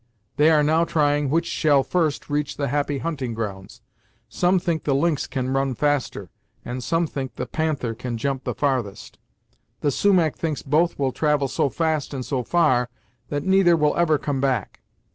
[0.37, 3.81] They are now trying which shall first reach the Happy Hunting Grounds.
[4.29, 6.29] Some think the Lynx can run fastest,
[6.65, 9.19] and some think the Panther can jump the farthest.
[9.81, 12.89] The Sumach thinks both will travel so fast and so far
[13.29, 14.81] that neither will ever come back.